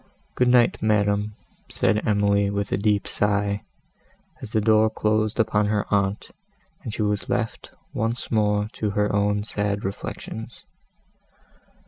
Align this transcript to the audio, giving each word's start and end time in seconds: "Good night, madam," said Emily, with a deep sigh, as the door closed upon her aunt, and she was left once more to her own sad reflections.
"Good 0.33 0.47
night, 0.47 0.81
madam," 0.81 1.35
said 1.69 2.01
Emily, 2.07 2.49
with 2.49 2.71
a 2.71 2.75
deep 2.77 3.05
sigh, 3.07 3.61
as 4.41 4.51
the 4.51 4.59
door 4.59 4.89
closed 4.89 5.39
upon 5.39 5.67
her 5.67 5.85
aunt, 5.93 6.31
and 6.81 6.91
she 6.91 7.03
was 7.03 7.29
left 7.29 7.71
once 7.93 8.31
more 8.31 8.67
to 8.73 8.89
her 8.97 9.15
own 9.15 9.43
sad 9.43 9.85
reflections. 9.85 10.65